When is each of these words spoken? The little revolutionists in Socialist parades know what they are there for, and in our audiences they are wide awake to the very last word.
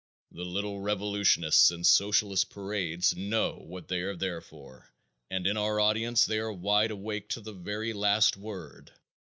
The 0.31 0.43
little 0.45 0.79
revolutionists 0.79 1.69
in 1.69 1.83
Socialist 1.83 2.49
parades 2.49 3.15
know 3.15 3.57
what 3.57 3.87
they 3.87 4.01
are 4.01 4.15
there 4.15 4.41
for, 4.41 4.89
and 5.29 5.45
in 5.45 5.57
our 5.57 5.79
audiences 5.79 6.25
they 6.25 6.39
are 6.39 6.51
wide 6.51 6.89
awake 6.89 7.29
to 7.29 7.39
the 7.39 7.53
very 7.53 7.93
last 7.93 8.35
word. 8.35 8.91